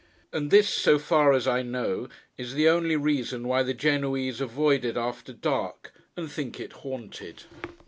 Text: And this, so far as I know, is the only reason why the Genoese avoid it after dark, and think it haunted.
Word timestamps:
And 0.33 0.49
this, 0.49 0.67
so 0.67 0.97
far 0.97 1.31
as 1.31 1.47
I 1.47 1.61
know, 1.61 2.09
is 2.35 2.55
the 2.55 2.67
only 2.67 2.95
reason 2.95 3.47
why 3.47 3.61
the 3.61 3.75
Genoese 3.75 4.41
avoid 4.41 4.83
it 4.83 4.97
after 4.97 5.31
dark, 5.31 5.93
and 6.17 6.27
think 6.27 6.59
it 6.59 6.73
haunted. 6.73 7.43